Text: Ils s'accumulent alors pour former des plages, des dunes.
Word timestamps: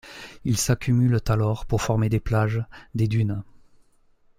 Ils 0.45 0.57
s'accumulent 0.57 1.21
alors 1.27 1.67
pour 1.67 1.83
former 1.83 2.09
des 2.09 2.19
plages, 2.19 2.65
des 2.95 3.07
dunes. 3.07 3.43